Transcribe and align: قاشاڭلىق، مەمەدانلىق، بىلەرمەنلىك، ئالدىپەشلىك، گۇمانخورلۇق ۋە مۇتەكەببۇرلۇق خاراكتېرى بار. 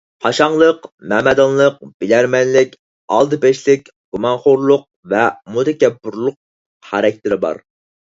قاشاڭلىق، 0.25 0.85
مەمەدانلىق، 1.09 1.75
بىلەرمەنلىك، 2.03 2.73
ئالدىپەشلىك، 3.17 3.91
گۇمانخورلۇق 4.17 4.87
ۋە 5.13 5.21
مۇتەكەببۇرلۇق 5.59 6.39
خاراكتېرى 6.93 7.39
بار. 7.45 7.61